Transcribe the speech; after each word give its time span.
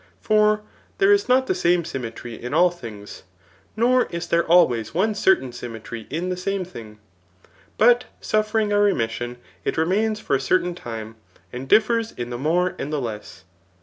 For 0.19 0.63
there 0.97 1.11
is 1.13 1.29
not 1.29 1.45
the 1.45 1.53
same 1.53 1.85
symmetry 1.85 2.33
in 2.33 2.55
all 2.55 2.71
things, 2.71 3.21
nor 3.75 4.05
is 4.07 4.25
there 4.25 4.43
always 4.43 4.95
one 4.95 5.13
certain 5.13 5.51
symmetry 5.51 6.07
in 6.09 6.29
the 6.29 6.35
same 6.37 6.65
thing; 6.65 6.97
but 7.77 8.05
suffering 8.19 8.73
a 8.73 8.81
re 8.81 8.93
mission, 8.93 9.37
it 9.63 9.77
remains 9.77 10.19
for 10.19 10.35
a 10.35 10.41
certain 10.41 10.73
time, 10.73 11.17
and 11.53 11.69
differs 11.69 12.13
in 12.13 12.31
the 12.31 12.39
more 12.39 12.73
and 12.79 12.91
the 12.91 12.99
tess. 12.99 13.43